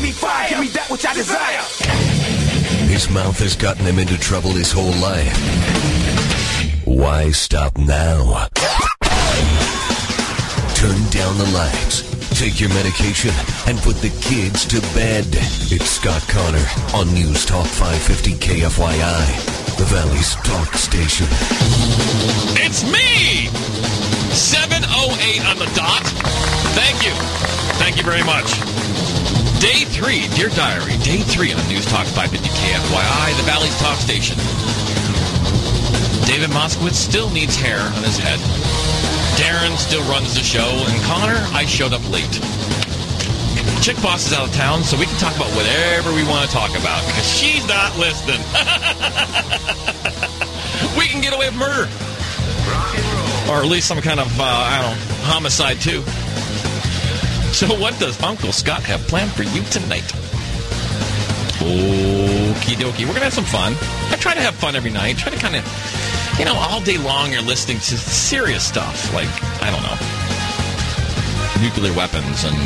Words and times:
Give 0.00 0.08
me 0.08 0.12
fire, 0.14 0.48
give 0.48 0.60
me 0.60 0.68
that 0.68 0.88
which 0.88 1.04
I 1.04 1.12
desire. 1.12 1.60
His 2.88 3.10
mouth 3.10 3.38
has 3.40 3.54
gotten 3.54 3.84
him 3.84 3.98
into 3.98 4.16
trouble 4.16 4.48
his 4.48 4.72
whole 4.72 4.96
life. 4.96 5.36
Why 6.86 7.30
stop 7.32 7.76
now? 7.76 8.48
Turn 10.72 10.96
down 11.12 11.36
the 11.36 11.50
lights, 11.52 12.00
take 12.40 12.58
your 12.64 12.70
medication, 12.70 13.28
and 13.68 13.76
put 13.84 13.96
the 14.00 14.08
kids 14.24 14.64
to 14.72 14.80
bed. 14.96 15.28
It's 15.68 15.90
Scott 15.90 16.24
Connor 16.32 16.64
on 16.96 17.12
News 17.12 17.44
Talk 17.44 17.66
550 17.66 18.40
KFYI, 18.40 19.76
the 19.76 19.84
Valley's 19.84 20.34
talk 20.36 20.72
station. 20.80 21.28
It's 22.56 22.88
me! 22.88 23.52
708 24.32 25.44
on 25.44 25.58
the 25.58 25.68
dot. 25.76 26.08
Thank 26.72 27.04
you. 27.04 27.12
Thank 27.76 27.98
you 27.98 28.02
very 28.02 28.24
much. 28.24 28.69
Day 29.60 29.84
three, 29.84 30.24
Dear 30.40 30.48
Diary, 30.56 30.96
day 31.04 31.20
three 31.20 31.52
on 31.52 31.60
News 31.68 31.84
Talk 31.84 32.08
550 32.16 32.48
KFYI, 32.48 33.36
the 33.36 33.44
Valley's 33.44 33.76
talk 33.76 34.00
station. 34.00 34.40
David 36.24 36.48
Moskowitz 36.56 36.96
still 36.96 37.28
needs 37.28 37.56
hair 37.56 37.78
on 37.78 38.02
his 38.02 38.16
head. 38.16 38.40
Darren 39.36 39.76
still 39.76 40.00
runs 40.08 40.32
the 40.32 40.40
show, 40.40 40.64
and 40.64 41.02
Connor, 41.04 41.36
I 41.52 41.66
showed 41.66 41.92
up 41.92 42.00
late. 42.08 42.40
Chick 43.84 44.00
Boss 44.00 44.26
is 44.26 44.32
out 44.32 44.48
of 44.48 44.54
town, 44.54 44.82
so 44.82 44.96
we 44.96 45.04
can 45.04 45.18
talk 45.20 45.36
about 45.36 45.52
whatever 45.52 46.08
we 46.16 46.24
want 46.24 46.48
to 46.48 46.56
talk 46.56 46.70
about 46.70 47.04
because 47.04 47.28
she's 47.28 47.68
not 47.68 47.92
listening. 48.00 48.40
we 50.96 51.04
can 51.04 51.20
get 51.20 51.36
away 51.36 51.52
with 51.52 51.60
murder, 51.60 51.84
or 53.52 53.60
at 53.60 53.68
least 53.68 53.88
some 53.88 54.00
kind 54.00 54.20
of 54.20 54.40
uh, 54.40 54.42
I 54.42 54.80
don't 54.80 54.96
know 54.96 55.04
homicide 55.28 55.84
too. 55.84 56.00
So, 57.52 57.66
what 57.78 57.98
does 57.98 58.22
Uncle 58.22 58.52
Scott 58.52 58.82
have 58.84 59.00
planned 59.08 59.32
for 59.32 59.42
you 59.42 59.62
tonight? 59.64 60.04
Okie 61.60 62.76
dokie. 62.76 63.04
We're 63.06 63.12
gonna 63.12 63.24
have 63.24 63.34
some 63.34 63.44
fun. 63.44 63.74
I 64.10 64.16
try 64.18 64.32
to 64.34 64.40
have 64.40 64.54
fun 64.54 64.76
every 64.76 64.90
night. 64.90 65.18
Try 65.18 65.30
to 65.32 65.38
kind 65.38 65.56
of, 65.56 65.64
you 66.38 66.44
know, 66.46 66.54
all 66.54 66.80
day 66.80 66.96
long 66.96 67.32
you're 67.32 67.42
listening 67.42 67.76
to 67.78 67.98
serious 67.98 68.64
stuff 68.66 69.12
like 69.12 69.28
I 69.62 69.70
don't 69.70 69.82
know, 69.82 69.98
nuclear 71.62 71.92
weapons 71.94 72.44
and 72.44 72.56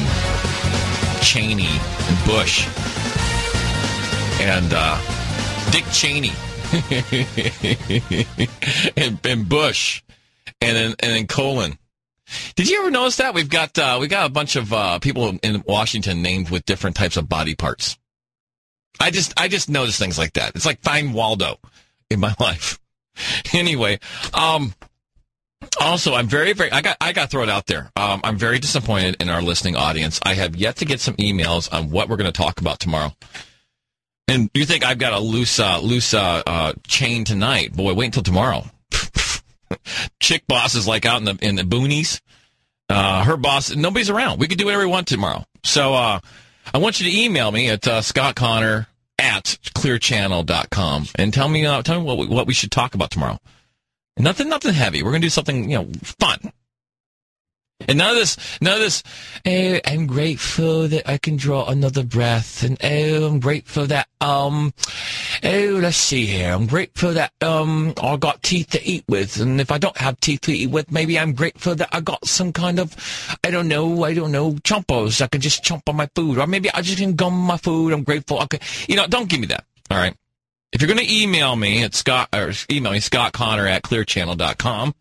Cheney 1.25 1.67
and 1.67 2.25
Bush 2.25 2.69
and 4.41 4.73
uh, 4.75 4.97
Dick 5.73 5.85
Cheney 5.91 6.31
and, 8.97 9.19
and 9.27 9.49
Bush 9.49 10.03
and 10.61 10.77
then 10.77 10.91
and 11.01 11.13
then 11.13 11.27
Colin. 11.27 11.79
Did 12.55 12.71
you 12.71 12.81
ever 12.81 12.91
notice 12.91 13.17
that 13.17 13.35
we've 13.35 13.49
got 13.49 13.79
uh, 13.79 13.99
we 14.01 14.09
got 14.09 14.27
a 14.27 14.33
bunch 14.33 14.57
of 14.57 14.73
uh, 14.73 14.99
people 14.99 15.39
in 15.43 15.65
Washington 15.67 16.23
named 16.23 16.51
with 16.51 16.65
different 16.65 16.97
types 16.97 17.17
of 17.17 17.29
body 17.29 17.55
parts? 17.55 17.99
I 19.01 19.11
just 19.11 19.35
I 19.37 19.49
just 19.49 19.69
noticed 19.69 19.99
things 19.99 20.19
like 20.19 20.35
that. 20.35 20.55
It's 20.55 20.67
like 20.67 20.81
find 20.83 21.15
Waldo 21.15 21.59
in 22.11 22.21
my 22.21 22.35
life. 22.41 22.79
Anyway, 23.53 23.99
um, 24.33 24.75
also 25.81 26.15
I'm 26.15 26.27
very 26.27 26.53
very 26.53 26.73
I 26.73 26.81
got 26.81 26.97
I 27.01 27.13
got 27.13 27.31
thrown 27.31 27.51
out 27.51 27.67
there. 27.67 27.91
Um, 27.97 28.21
I'm 28.25 28.39
very 28.39 28.59
disappointed 28.59 29.17
in 29.21 29.29
our 29.29 29.43
listening 29.43 29.77
audience. 29.77 30.21
I 30.23 30.35
have 30.35 30.57
yet 30.57 30.77
to 30.77 30.85
get 30.85 31.01
some 31.01 31.15
emails 31.17 31.73
on 31.73 31.91
what 31.91 32.09
we're 32.09 32.17
going 32.17 32.33
to 32.33 32.37
talk 32.37 32.61
about 32.61 32.81
tomorrow. 32.81 33.13
And 34.27 34.51
you 34.55 34.65
think 34.65 34.85
I've 34.85 34.99
got 34.99 35.13
a 35.13 35.19
loose 35.19 35.61
uh, 35.61 35.81
loose 35.81 36.15
uh, 36.15 36.43
uh, 36.47 36.73
chain 36.87 37.25
tonight? 37.25 37.75
Boy, 37.75 37.93
wait 37.93 38.07
until 38.07 38.23
tomorrow. 38.23 38.65
Chick 40.21 40.47
boss 40.47 40.75
is 40.75 40.87
like 40.87 41.07
out 41.07 41.19
in 41.19 41.25
the 41.25 41.39
in 41.41 41.57
the 41.57 41.63
boonies. 41.63 42.21
Uh, 42.89 43.25
her 43.25 43.37
boss, 43.37 43.75
nobody's 43.75 44.11
around. 44.11 44.39
We 44.39 44.47
could 44.47 44.59
do 44.59 44.67
whatever 44.67 44.85
we 44.85 44.91
want 44.91 45.07
tomorrow. 45.07 45.45
So 45.63 45.95
uh, 45.95 46.21
I 46.73 46.79
want 46.79 47.01
you 47.01 47.11
to 47.11 47.19
email 47.19 47.51
me 47.51 47.71
at 47.71 47.87
uh, 47.89 48.03
Scott 48.03 48.37
Connor 48.37 48.89
at 49.19 49.59
clearchannel.com 49.75 51.07
and 51.17 51.33
tell 51.33 51.49
me 51.49 51.67
uh, 51.67 51.83
tell 51.83 52.01
me 52.01 52.07
what 52.07 52.19
we, 52.19 52.27
what 52.27 52.47
we 52.47 52.55
should 52.55 52.71
talk 52.71 52.95
about 52.95 53.11
tomorrow. 53.11 53.39
Nothing 54.19 54.49
nothing 54.49 54.75
heavy. 54.75 55.03
We're 55.03 55.11
gonna 55.11 55.23
do 55.23 55.31
something 55.31 55.71
you 55.71 55.79
know 55.79 55.89
fun. 56.03 56.53
And 57.81 58.01
of 58.01 58.15
this, 58.15 58.37
of 58.61 58.79
this. 58.79 59.03
Oh, 59.45 59.81
I'm 59.85 60.07
grateful 60.07 60.87
that 60.89 61.09
I 61.09 61.19
can 61.19 61.37
draw 61.37 61.67
another 61.67 62.05
breath, 62.05 62.63
and 62.63 62.79
oh, 62.83 63.27
I'm 63.27 63.41
grateful 63.41 63.87
that 63.87 64.09
um, 64.21 64.73
oh, 65.43 65.79
let's 65.83 65.97
see 65.97 66.25
here. 66.25 66.53
I'm 66.53 66.67
grateful 66.67 67.13
that 67.15 67.33
um, 67.43 67.93
I 68.01 68.17
got 68.17 68.43
teeth 68.43 68.71
to 68.71 68.85
eat 68.85 69.05
with, 69.09 69.41
and 69.41 69.61
if 69.61 69.73
I 69.73 69.79
don't 69.79 69.97
have 69.99 70.21
teeth 70.21 70.43
to 70.43 70.53
eat 70.53 70.71
with, 70.71 70.91
maybe 70.93 71.19
I'm 71.19 71.33
grateful 71.33 71.75
that 71.75 71.89
I 71.93 72.01
got 72.01 72.25
some 72.27 72.53
kind 72.53 72.79
of, 72.79 72.95
I 73.43 73.51
don't 73.51 73.69
know, 73.69 74.05
I 74.05 74.15
don't 74.15 74.33
know, 74.33 74.53
chompos. 74.53 75.21
I 75.21 75.27
can 75.27 75.41
just 75.41 75.65
chomp 75.65 75.83
on 75.89 75.97
my 75.97 76.09
food, 76.15 76.39
or 76.39 76.47
maybe 76.47 76.71
I 76.73 76.81
just 76.81 76.99
can 76.99 77.15
gum 77.15 77.35
my 77.35 77.57
food. 77.57 77.93
I'm 77.93 78.05
grateful. 78.05 78.41
Okay, 78.43 78.61
you 78.89 78.95
know, 78.97 79.07
don't 79.09 79.29
give 79.29 79.41
me 79.41 79.49
that. 79.49 79.65
All 79.91 79.99
right. 79.99 80.15
If 80.73 80.81
you're 80.81 80.93
going 80.93 81.07
to 81.07 81.15
email 81.23 81.55
me 81.55 81.85
at 81.85 81.95
Scott 81.95 82.29
or 82.33 82.53
email 82.71 82.93
me 82.93 83.01
Scott 83.01 83.33
Connor 83.33 83.67
at 83.67 83.83
clearchannel.com 83.83 84.95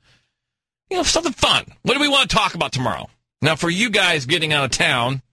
you 0.94 1.00
know, 1.00 1.04
something 1.04 1.34
fun. 1.34 1.66
What 1.81 1.96
do 1.96 2.00
we 2.00 2.08
want 2.08 2.30
to 2.30 2.36
talk 2.36 2.54
about 2.54 2.72
tomorrow? 2.72 3.09
Now, 3.42 3.56
for 3.56 3.68
you 3.68 3.90
guys 3.90 4.28
getting 4.28 4.54
out 4.54 4.64
of 4.64 4.70
town, 4.70 5.24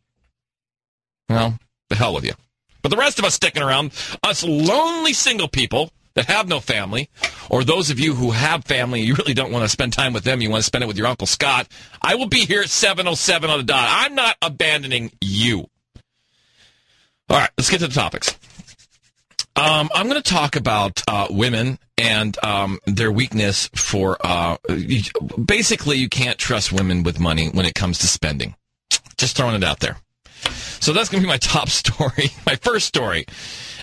well, 1.29 1.59
the 1.91 1.97
hell 1.97 2.15
with 2.15 2.25
you. 2.25 2.33
But 2.81 2.89
the 2.89 2.97
rest 2.97 3.19
of 3.19 3.27
us 3.27 3.35
sticking 3.35 3.63
around, 3.63 3.93
us 4.23 4.43
lonely 4.43 5.13
single 5.13 5.49
people 5.49 5.91
that 6.15 6.25
have 6.25 6.49
no 6.49 6.61
family, 6.61 7.11
or 7.51 7.63
those 7.63 7.91
of 7.91 8.01
you 8.01 8.15
who 8.15 8.31
have 8.31 8.65
family, 8.65 9.03
you 9.03 9.15
really 9.15 9.35
don't 9.35 9.53
want 9.53 9.63
to 9.63 9.69
spend 9.69 9.93
time 9.93 10.15
with 10.15 10.25
them, 10.25 10.41
you 10.41 10.49
want 10.49 10.61
to 10.63 10.67
spend 10.67 10.83
it 10.83 10.87
with 10.87 10.97
your 10.97 11.07
Uncle 11.07 11.27
Scott, 11.27 11.69
I 12.01 12.15
will 12.15 12.27
be 12.27 12.47
here 12.47 12.63
at 12.63 12.69
7.07 12.69 13.51
on 13.51 13.59
the 13.59 13.65
dot. 13.65 13.87
I'm 13.87 14.15
not 14.15 14.37
abandoning 14.41 15.13
you. 15.21 15.69
All 17.29 17.37
right, 17.37 17.51
let's 17.59 17.69
get 17.69 17.81
to 17.81 17.87
the 17.87 17.93
topics. 17.93 18.35
Um, 19.57 19.91
I'm 19.95 20.09
going 20.09 20.23
to 20.23 20.31
talk 20.31 20.57
about 20.57 21.03
uh, 21.09 21.27
women 21.31 21.79
and 21.99 22.43
um, 22.45 22.79
their 22.87 23.13
weakness 23.13 23.69
for 23.75 24.17
uh, 24.25 24.57
basically 25.45 25.99
you 25.99 26.09
can't 26.09 26.39
trust 26.39 26.73
women 26.73 27.03
with 27.03 27.21
money 27.21 27.49
when 27.49 27.67
it 27.67 27.75
comes 27.75 27.99
to 27.99 28.07
spending. 28.07 28.55
Just 29.19 29.37
throwing 29.37 29.57
it 29.57 29.65
out 29.65 29.81
there. 29.81 29.99
So 30.81 30.95
that's 30.95 31.11
going 31.11 31.21
to 31.21 31.27
be 31.27 31.31
my 31.31 31.37
top 31.37 31.69
story, 31.69 32.31
my 32.47 32.57
first 32.57 32.87
story. 32.87 33.27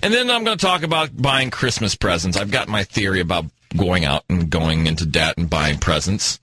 And 0.01 0.13
then 0.13 0.31
I'm 0.31 0.43
going 0.43 0.57
to 0.57 0.65
talk 0.65 0.83
about 0.83 1.15
buying 1.15 1.51
Christmas 1.51 1.95
presents. 1.95 2.37
I've 2.37 2.51
got 2.51 2.67
my 2.67 2.83
theory 2.83 3.19
about 3.19 3.45
going 3.75 4.05
out 4.05 4.23
and 4.29 4.49
going 4.49 4.87
into 4.87 5.05
debt 5.05 5.35
and 5.37 5.49
buying 5.49 5.77
presents. 5.77 6.39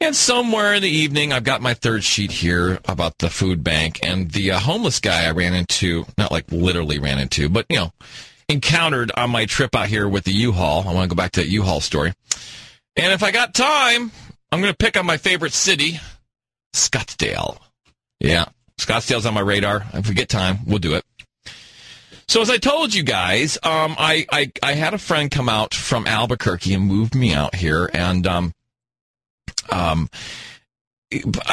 And 0.00 0.14
somewhere 0.14 0.74
in 0.74 0.82
the 0.82 0.88
evening, 0.88 1.32
I've 1.32 1.44
got 1.44 1.62
my 1.62 1.74
third 1.74 2.04
sheet 2.04 2.30
here 2.30 2.78
about 2.84 3.18
the 3.18 3.30
food 3.30 3.64
bank 3.64 4.00
and 4.02 4.30
the 4.30 4.52
uh, 4.52 4.58
homeless 4.58 5.00
guy 5.00 5.26
I 5.26 5.30
ran 5.30 5.54
into, 5.54 6.04
not 6.18 6.30
like 6.30 6.50
literally 6.52 6.98
ran 6.98 7.18
into, 7.18 7.48
but, 7.48 7.64
you 7.68 7.76
know, 7.76 7.92
encountered 8.48 9.10
on 9.16 9.30
my 9.30 9.46
trip 9.46 9.74
out 9.74 9.88
here 9.88 10.08
with 10.08 10.24
the 10.24 10.32
U-Haul. 10.32 10.88
I 10.88 10.92
want 10.92 11.08
to 11.08 11.14
go 11.14 11.20
back 11.20 11.32
to 11.32 11.40
that 11.40 11.48
U-Haul 11.48 11.80
story. 11.80 12.12
And 12.96 13.12
if 13.12 13.22
I 13.22 13.30
got 13.30 13.54
time, 13.54 14.12
I'm 14.52 14.60
going 14.60 14.72
to 14.72 14.76
pick 14.76 14.96
on 14.96 15.06
my 15.06 15.16
favorite 15.16 15.52
city, 15.52 15.98
Scottsdale. 16.72 17.58
Yeah, 18.20 18.46
Scottsdale's 18.80 19.26
on 19.26 19.34
my 19.34 19.40
radar. 19.40 19.84
If 19.92 20.08
we 20.08 20.14
get 20.14 20.28
time, 20.28 20.58
we'll 20.66 20.78
do 20.78 20.94
it. 20.94 21.04
So 22.26 22.40
as 22.40 22.48
I 22.48 22.56
told 22.56 22.94
you 22.94 23.02
guys, 23.02 23.58
um, 23.62 23.96
I, 23.98 24.26
I, 24.32 24.52
I 24.62 24.72
had 24.72 24.94
a 24.94 24.98
friend 24.98 25.30
come 25.30 25.48
out 25.48 25.74
from 25.74 26.06
Albuquerque 26.06 26.72
and 26.72 26.86
moved 26.86 27.14
me 27.14 27.34
out 27.34 27.54
here, 27.54 27.90
and 27.92 28.26
um, 28.26 28.52
um, 29.70 30.08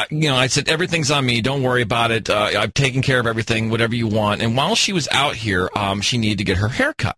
you 0.09 0.29
know, 0.29 0.35
I 0.35 0.47
said, 0.47 0.69
everything's 0.69 1.11
on 1.11 1.25
me. 1.25 1.41
Don't 1.41 1.63
worry 1.63 1.81
about 1.81 2.11
it. 2.11 2.29
Uh, 2.29 2.51
I've 2.57 2.73
taken 2.73 3.01
care 3.01 3.19
of 3.19 3.27
everything, 3.27 3.69
whatever 3.69 3.95
you 3.95 4.07
want. 4.07 4.41
And 4.41 4.55
while 4.55 4.75
she 4.75 4.93
was 4.93 5.07
out 5.11 5.35
here, 5.35 5.69
um, 5.75 6.01
she 6.01 6.17
needed 6.17 6.39
to 6.39 6.43
get 6.43 6.57
her 6.57 6.67
hair 6.67 6.93
cut. 6.93 7.17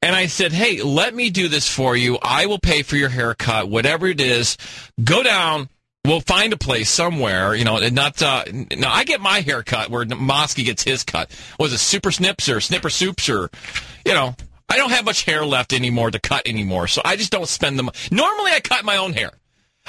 And 0.00 0.16
I 0.16 0.26
said, 0.26 0.52
hey, 0.52 0.82
let 0.82 1.14
me 1.14 1.30
do 1.30 1.48
this 1.48 1.68
for 1.68 1.96
you. 1.96 2.18
I 2.22 2.46
will 2.46 2.58
pay 2.58 2.82
for 2.82 2.96
your 2.96 3.10
haircut, 3.10 3.68
whatever 3.68 4.06
it 4.06 4.20
is. 4.20 4.56
Go 5.02 5.22
down. 5.22 5.68
We'll 6.04 6.20
find 6.20 6.52
a 6.52 6.58
place 6.58 6.90
somewhere, 6.90 7.54
you 7.54 7.64
know, 7.64 7.78
and 7.78 7.94
not, 7.94 8.20
uh, 8.20 8.44
now 8.76 8.92
I 8.92 9.04
get 9.04 9.22
my 9.22 9.40
hair 9.40 9.62
cut 9.62 9.88
where 9.88 10.04
Mosky 10.04 10.64
gets 10.64 10.82
his 10.82 11.02
cut. 11.02 11.30
Was 11.58 11.72
it 11.72 11.78
super 11.78 12.10
snips 12.10 12.48
or 12.48 12.60
snipper 12.60 12.90
soups 12.90 13.30
or, 13.30 13.48
you 14.04 14.12
know, 14.12 14.34
I 14.68 14.76
don't 14.76 14.90
have 14.90 15.04
much 15.04 15.24
hair 15.24 15.46
left 15.46 15.72
anymore 15.72 16.10
to 16.10 16.18
cut 16.18 16.46
anymore. 16.46 16.88
So 16.88 17.00
I 17.04 17.16
just 17.16 17.30
don't 17.30 17.48
spend 17.48 17.78
them. 17.78 17.88
Normally 18.10 18.50
I 18.52 18.60
cut 18.60 18.84
my 18.84 18.96
own 18.98 19.14
hair. 19.14 19.30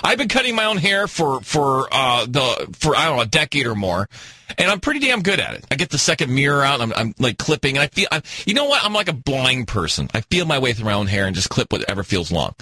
I've 0.04 0.18
been 0.18 0.28
cutting 0.28 0.56
my 0.56 0.66
own 0.66 0.78
hair 0.78 1.08
for 1.08 1.42
for 1.42 1.88
uh, 1.92 2.26
the 2.26 2.68
for 2.78 2.96
I 2.96 3.06
don't 3.06 3.18
know 3.18 3.24
a 3.24 3.28
decade 3.28 3.66
or 3.66 3.76
more, 3.76 4.10
and 4.58 4.70
I'm 4.70 4.80
pretty 4.80 5.00
damn 5.00 5.22
good 5.24 5.40
at 5.40 5.54
it. 5.54 5.66
I 5.72 5.76
get 5.76 5.90
the 5.90 5.98
second 5.98 6.34
mirror 6.34 6.64
out. 6.64 6.82
I'm, 6.82 6.94
I'm 6.94 7.14
like 7.18 7.38
clipping, 7.38 7.78
and 7.78 7.84
I 7.84 7.88
feel. 7.88 8.08
i 8.12 8.22
you 8.46 8.54
know 8.54 8.66
what? 8.66 8.84
I'm 8.84 8.94
like 8.94 9.08
a 9.08 9.14
blind 9.14 9.68
person. 9.68 10.10
I 10.14 10.22
feel 10.22 10.46
my 10.46 10.60
way 10.60 10.74
through 10.74 10.86
my 10.86 10.94
own 10.94 11.08
hair 11.08 11.26
and 11.26 11.36
just 11.36 11.50
clip 11.50 11.72
whatever 11.72 12.04
feels 12.04 12.32
long. 12.32 12.56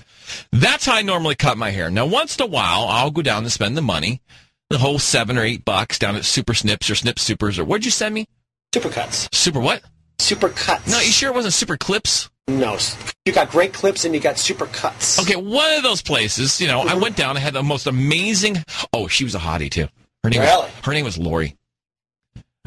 That's 0.51 0.85
how 0.85 0.95
I 0.95 1.01
normally 1.01 1.35
cut 1.35 1.57
my 1.57 1.71
hair. 1.71 1.89
Now, 1.89 2.06
once 2.06 2.38
in 2.38 2.44
a 2.44 2.47
while, 2.47 2.85
I'll 2.88 3.12
go 3.12 3.21
down 3.21 3.44
and 3.44 3.51
spend 3.51 3.75
the 3.75 3.81
money, 3.81 4.21
the 4.69 4.77
whole 4.77 5.00
seven 5.00 5.38
or 5.38 5.44
eight 5.44 5.65
bucks 5.65 5.97
down 5.97 6.15
at 6.15 6.25
Super 6.25 6.53
Snips 6.53 6.89
or 6.89 6.95
Snip 6.95 7.19
Supers 7.19 7.57
or 7.57 7.65
what'd 7.65 7.86
you 7.86 7.91
send 7.91 8.13
me? 8.13 8.27
Super 8.74 8.89
cuts. 8.89 9.27
Super 9.33 9.59
what? 9.59 9.83
Super 10.19 10.50
cuts. 10.50 10.89
No, 10.89 11.00
you 11.00 11.12
sure 11.12 11.31
it 11.31 11.36
wasn't 11.36 11.53
Super 11.53 11.77
Clips? 11.77 12.29
No, 12.48 12.78
you 13.25 13.31
got 13.31 13.50
great 13.50 13.74
clips 13.74 14.04
and 14.04 14.13
you 14.13 14.19
got 14.19 14.38
super 14.38 14.66
cuts. 14.66 15.19
Okay, 15.19 15.38
one 15.38 15.72
of 15.74 15.84
those 15.84 16.01
places, 16.01 16.60
you 16.60 16.68
know, 16.68 16.81
mm-hmm. 16.81 16.90
I 16.90 16.95
went 16.95 17.16
down. 17.16 17.38
I 17.38 17.40
had 17.40 17.54
the 17.54 17.63
most 17.63 17.88
amazing. 17.88 18.57
Oh, 18.92 19.07
she 19.07 19.24
was 19.24 19.34
a 19.34 19.40
hottie 19.40 19.72
too. 19.72 19.88
Her 20.24 20.30
name 20.30 20.42
really? 20.42 20.63
was 20.63 20.72
her 20.84 20.94
name 20.94 21.06
was 21.06 21.18
Lori. 21.18 21.56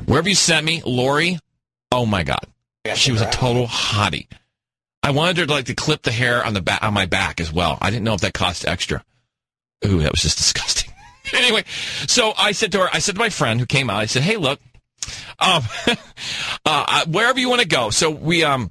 Wherever 0.06 0.28
you 0.28 0.34
sent 0.34 0.64
me, 0.64 0.82
Lori, 0.84 1.38
oh 1.92 2.06
my 2.06 2.22
God. 2.22 2.40
She 2.94 3.12
was 3.12 3.20
a 3.20 3.30
total 3.30 3.66
hottie. 3.66 4.28
I 5.02 5.10
wanted 5.10 5.36
her 5.38 5.46
to 5.46 5.52
like 5.52 5.66
to 5.66 5.74
clip 5.74 6.02
the 6.02 6.12
hair 6.12 6.44
on 6.44 6.54
the 6.54 6.62
back 6.62 6.82
on 6.82 6.94
my 6.94 7.06
back 7.06 7.40
as 7.40 7.52
well. 7.52 7.78
I 7.80 7.90
didn't 7.90 8.04
know 8.04 8.14
if 8.14 8.22
that 8.22 8.34
cost 8.34 8.66
extra. 8.66 9.04
Ooh, 9.84 10.00
that 10.00 10.12
was 10.12 10.22
just 10.22 10.38
disgusting. 10.38 10.92
anyway, 11.34 11.64
so 12.06 12.32
I 12.36 12.52
said 12.52 12.72
to 12.72 12.78
her, 12.80 12.88
I 12.92 13.00
said 13.00 13.16
to 13.16 13.18
my 13.18 13.30
friend 13.30 13.60
who 13.60 13.66
came 13.66 13.90
out, 13.90 13.98
I 13.98 14.06
said, 14.06 14.22
"Hey, 14.22 14.36
look, 14.36 14.60
um, 15.38 15.62
uh, 16.64 17.04
wherever 17.06 17.38
you 17.38 17.48
want 17.48 17.62
to 17.62 17.68
go." 17.68 17.90
So 17.90 18.10
we 18.10 18.42
um 18.44 18.70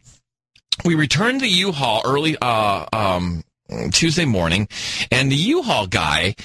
we 0.84 0.96
returned 0.96 1.42
the 1.42 1.48
U-Haul 1.48 2.02
early 2.06 2.38
uh 2.42 2.86
um 2.92 3.44
Tuesday 3.92 4.26
morning, 4.26 4.68
and 5.12 5.32
the 5.32 5.36
U-Haul 5.36 5.88
guy 5.88 6.36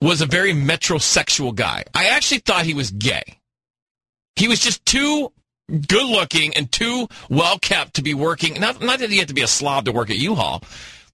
was 0.00 0.20
a 0.20 0.26
very 0.26 0.52
metrosexual 0.52 1.54
guy. 1.54 1.84
I 1.94 2.08
actually 2.08 2.38
thought 2.38 2.66
he 2.66 2.74
was 2.74 2.90
gay. 2.90 3.22
He 4.36 4.46
was 4.46 4.60
just 4.60 4.84
too 4.84 5.32
good 5.68 6.06
looking 6.06 6.54
and 6.54 6.70
too 6.70 7.08
well 7.30 7.58
kept 7.58 7.94
to 7.94 8.02
be 8.02 8.14
working. 8.14 8.60
Not, 8.60 8.82
not 8.82 8.98
that 8.98 9.10
he 9.10 9.18
had 9.18 9.28
to 9.28 9.34
be 9.34 9.42
a 9.42 9.46
slob 9.46 9.86
to 9.86 9.92
work 9.92 10.10
at 10.10 10.18
U-Haul, 10.18 10.62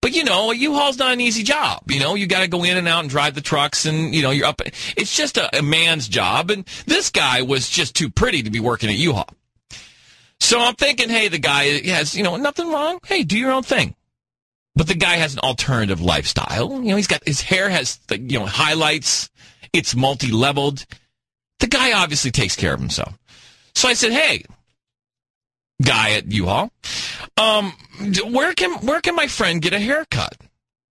but 0.00 0.12
you 0.12 0.24
know, 0.24 0.50
U-Haul's 0.50 0.98
not 0.98 1.12
an 1.12 1.20
easy 1.20 1.44
job. 1.44 1.88
You 1.88 2.00
know, 2.00 2.16
you 2.16 2.26
got 2.26 2.40
to 2.40 2.48
go 2.48 2.64
in 2.64 2.76
and 2.76 2.88
out 2.88 3.00
and 3.00 3.08
drive 3.08 3.34
the 3.34 3.40
trucks, 3.40 3.86
and 3.86 4.12
you 4.12 4.22
know, 4.22 4.30
you're 4.30 4.46
up. 4.46 4.60
It's 4.96 5.16
just 5.16 5.36
a, 5.36 5.56
a 5.56 5.62
man's 5.62 6.08
job, 6.08 6.50
and 6.50 6.66
this 6.86 7.10
guy 7.10 7.42
was 7.42 7.68
just 7.68 7.94
too 7.94 8.10
pretty 8.10 8.42
to 8.42 8.50
be 8.50 8.60
working 8.60 8.90
at 8.90 8.96
U-Haul. 8.96 9.28
So 10.42 10.58
I'm 10.58 10.74
thinking, 10.74 11.08
hey, 11.08 11.28
the 11.28 11.38
guy 11.38 11.66
has, 11.88 12.16
you 12.16 12.24
know, 12.24 12.36
nothing 12.36 12.68
wrong. 12.68 12.98
Hey, 13.06 13.22
do 13.22 13.38
your 13.38 13.52
own 13.52 13.62
thing. 13.62 13.94
But 14.74 14.88
the 14.88 14.96
guy 14.96 15.14
has 15.14 15.34
an 15.34 15.38
alternative 15.38 16.00
lifestyle. 16.00 16.72
You 16.82 16.90
know, 16.90 16.96
he's 16.96 17.06
got 17.06 17.22
his 17.24 17.40
hair 17.40 17.70
has, 17.70 18.00
you 18.10 18.40
know, 18.40 18.46
highlights. 18.46 19.30
It's 19.72 19.94
multi-leveled. 19.94 20.84
The 21.60 21.68
guy 21.68 21.92
obviously 21.92 22.32
takes 22.32 22.56
care 22.56 22.74
of 22.74 22.80
himself. 22.80 23.16
So 23.76 23.88
I 23.88 23.94
said, 23.94 24.10
"Hey, 24.10 24.42
guy 25.80 26.14
at 26.14 26.30
U-Haul, 26.32 26.72
um, 27.36 27.72
where 28.26 28.52
can 28.54 28.72
where 28.84 29.00
can 29.00 29.14
my 29.14 29.28
friend 29.28 29.62
get 29.62 29.72
a 29.72 29.78
haircut?" 29.78 30.36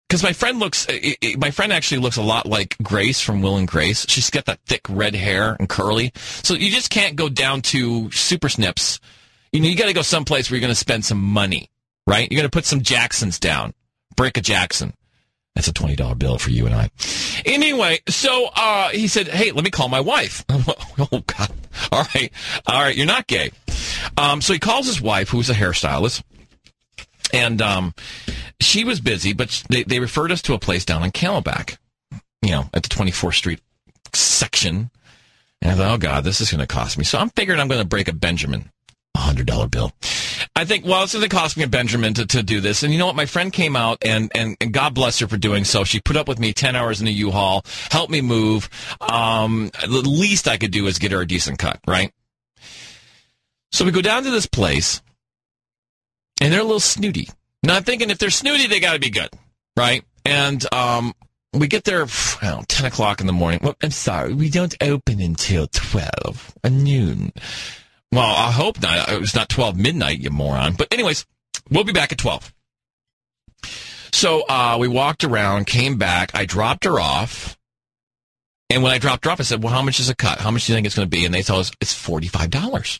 Because 0.08 0.24
my 0.24 0.34
friend 0.34 0.60
looks, 0.60 0.88
i- 0.90 1.18
i- 1.24 1.36
my 1.38 1.52
friend 1.52 1.74
actually 1.74 2.00
looks 2.00 2.18
a 2.18 2.22
lot 2.22 2.46
like 2.46 2.78
Grace 2.82 3.20
from 3.20 3.42
Will 3.42 3.58
and 3.58 3.68
Grace. 3.68 4.06
She's 4.08 4.30
got 4.30 4.46
that 4.46 4.60
thick 4.66 4.82
red 4.90 5.16
hair 5.16 5.58
and 5.60 5.68
curly. 5.68 6.14
So 6.42 6.54
you 6.54 6.72
just 6.72 6.90
can't 6.90 7.16
go 7.18 7.28
down 7.28 7.62
to 7.74 8.10
Super 8.12 8.48
Snips. 8.50 9.00
You 9.52 9.62
know, 9.62 9.68
you 9.68 9.76
got 9.76 9.88
to 9.88 9.94
go 9.94 10.02
someplace 10.02 10.50
where 10.50 10.58
you're 10.58 10.66
going 10.66 10.74
to 10.74 10.80
spend 10.80 11.04
some 11.06 11.22
money, 11.22 11.70
right? 12.08 12.32
You're 12.32 12.40
going 12.40 12.50
to 12.50 12.56
put 12.56 12.66
some 12.66 12.82
Jacksons 12.82 13.40
down. 13.40 13.74
Break 14.16 14.38
a 14.38 14.42
Jackson. 14.42 14.94
That's 15.56 15.68
a 15.68 15.74
twenty 15.74 15.96
dollar 15.96 16.16
bill 16.16 16.38
for 16.38 16.50
you 16.50 16.66
and 16.66 16.74
I. 16.74 16.90
Anyway, 17.46 18.00
so 18.08 18.50
uh, 18.56 18.90
he 18.90 19.08
said, 19.08 19.28
"Hey, 19.28 19.52
let 19.52 19.64
me 19.66 19.70
call 19.70 19.90
my 19.90 20.00
wife." 20.00 20.46
oh 20.50 21.24
God! 21.28 21.52
All 21.92 22.06
right, 22.16 22.32
all 22.68 22.82
right, 22.82 22.96
you're 22.96 23.06
not 23.06 23.28
gay. 23.28 23.52
Um, 24.18 24.42
so 24.42 24.54
he 24.54 24.60
calls 24.60 24.86
his 24.86 25.02
wife, 25.02 25.30
who's 25.30 25.50
a 25.50 25.54
hairstylist, 25.54 26.24
and 27.34 27.62
um, 27.62 27.94
she 28.62 28.84
was 28.84 29.02
busy, 29.02 29.34
but 29.34 29.64
they 29.70 29.84
they 29.84 30.00
referred 30.00 30.32
us 30.32 30.42
to 30.44 30.54
a 30.54 30.60
place 30.60 30.86
down 30.86 31.04
in 31.04 31.12
Camelback, 31.12 31.78
you 32.42 32.52
know, 32.52 32.70
at 32.74 32.84
the 32.84 32.90
24th 32.90 33.36
Street 33.36 33.62
section. 34.14 34.90
And 35.62 35.72
I 35.72 35.76
thought, 35.76 35.94
oh 35.94 35.98
God, 35.98 36.24
this 36.24 36.42
is 36.42 36.50
going 36.50 36.62
to 36.62 36.68
cost 36.68 36.98
me. 36.98 37.04
So 37.04 37.20
I'm 37.20 37.30
figuring 37.30 37.60
I'm 37.60 37.68
going 37.68 37.82
to 37.82 37.88
break 37.88 38.08
a 38.08 38.14
Benjamin, 38.14 38.72
a 39.32 39.34
hundred 39.34 39.48
dollar 39.48 39.68
bill. 39.68 39.92
I 40.56 40.66
think, 40.66 40.86
well, 40.86 41.04
it's 41.04 41.14
going 41.14 41.24
to 41.24 41.30
cost 41.30 41.56
me 41.56 41.64
a 41.64 41.68
Benjamin 41.68 42.14
to, 42.16 42.26
to 42.26 42.44
do 42.44 42.60
this. 42.60 42.84
And 42.84 42.92
you 42.92 43.00
know 43.00 43.06
what? 43.06 43.16
My 43.16 43.26
friend 43.26 43.54
came 43.54 43.76
out, 43.76 44.00
and, 44.04 44.32
and, 44.36 44.58
and 44.60 44.74
God 44.74 44.94
bless 44.94 45.20
her 45.20 45.28
for 45.28 45.38
doing 45.38 45.64
so. 45.64 45.84
She 45.84 46.02
put 46.02 46.18
up 46.18 46.28
with 46.28 46.40
me 46.40 46.52
10 46.52 46.76
hours 46.76 47.02
in 47.02 47.08
a 47.08 47.12
U-Haul, 47.12 47.64
helped 47.90 48.12
me 48.12 48.22
move. 48.22 48.70
Um, 49.00 49.72
the 49.82 50.02
least 50.08 50.48
I 50.48 50.58
could 50.58 50.72
do 50.72 50.88
is 50.88 51.00
get 51.00 51.14
her 51.14 51.22
a 51.22 51.28
decent 51.28 51.58
cut, 51.58 51.80
right? 51.88 52.12
So 53.72 53.86
we 53.86 53.92
go 53.92 54.02
down 54.02 54.24
to 54.24 54.32
this 54.32 54.46
place, 54.46 55.02
and 56.42 56.52
they're 56.52 56.60
a 56.60 56.64
little 56.64 56.80
snooty. 56.80 57.30
Now 57.64 57.78
I'm 57.78 57.84
thinking 57.84 58.10
if 58.10 58.18
they're 58.18 58.30
snooty, 58.30 58.68
they 58.68 58.80
got 58.80 58.94
to 58.94 59.00
be 59.00 59.10
good, 59.10 59.30
right? 59.78 60.04
And 60.26 60.62
um, 60.74 61.14
we 61.54 61.68
get 61.68 61.86
there, 61.86 62.06
I 62.42 62.50
know, 62.50 62.64
10 62.68 62.86
o'clock 62.88 63.22
in 63.22 63.28
the 63.28 63.34
morning. 63.34 63.62
Well, 63.64 63.76
I'm 63.82 63.92
sorry, 63.92 64.34
we 64.34 64.50
don't 64.50 64.76
open 64.82 65.22
until 65.22 65.68
12, 65.68 66.56
a 66.64 66.70
noon. 66.70 67.32
Well, 68.12 68.36
I 68.36 68.52
hope 68.52 68.82
not. 68.82 69.10
It's 69.10 69.36
not 69.36 69.50
12 69.50 69.78
midnight, 69.78 70.20
you 70.20 70.30
moron. 70.30 70.74
But 70.74 70.94
anyways, 70.94 71.26
we'll 71.70 71.86
be 71.86 71.94
back 71.94 72.12
at 72.12 72.18
12. 72.18 72.54
So 74.12 74.44
uh, 74.48 74.78
we 74.80 74.88
walked 74.88 75.24
around, 75.24 75.68
came 75.68 75.98
back. 75.98 76.32
I 76.34 76.46
dropped 76.46 76.84
her 76.84 77.00
off. 77.00 77.58
And 78.70 78.84
when 78.84 78.92
I 78.92 78.98
dropped 78.98 79.26
her 79.26 79.32
off, 79.32 79.40
I 79.40 79.44
said, 79.44 79.64
well, 79.64 79.74
how 79.74 79.82
much 79.82 80.00
is 80.00 80.10
a 80.10 80.16
cut? 80.16 80.40
How 80.40 80.52
much 80.52 80.66
do 80.66 80.72
you 80.72 80.78
think 80.78 80.86
it's 80.86 80.96
going 80.96 81.10
to 81.10 81.18
be? 81.18 81.26
And 81.26 81.34
they 81.34 81.42
told 81.42 81.62
us 81.62 81.72
it's 81.80 81.94
$45. 81.94 83.00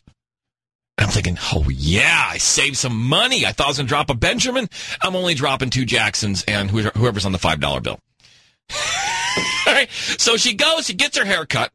And 0.98 1.06
I'm 1.06 1.08
thinking, 1.08 1.38
oh, 1.52 1.68
yeah, 1.70 2.28
I 2.30 2.38
saved 2.38 2.76
some 2.76 3.08
money. 3.08 3.46
I 3.46 3.52
thought 3.52 3.66
I 3.66 3.70
was 3.70 3.76
going 3.78 3.86
to 3.86 3.90
drop 3.90 4.10
a 4.10 4.14
Benjamin. 4.14 4.68
I'm 5.00 5.16
only 5.16 5.34
dropping 5.34 5.70
two 5.70 5.84
Jacksons 5.84 6.44
and 6.46 6.70
whoever's 6.70 7.26
on 7.26 7.32
the 7.32 7.38
$5 7.38 7.82
bill. 7.82 7.98
All 9.66 9.74
right. 9.74 9.90
So 9.90 10.36
she 10.36 10.54
goes, 10.54 10.86
she 10.86 10.94
gets 10.94 11.16
her 11.18 11.24
hair 11.24 11.46
cut. 11.46 11.70